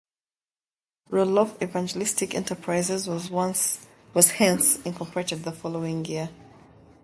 Roloff 1.11 1.61
Evangelistic 1.61 2.33
Enterprises 2.33 3.07
was 3.07 4.31
hence 4.31 4.79
incorporated 4.81 5.43
the 5.43 5.51
following 5.51 6.03
year. 6.05 6.31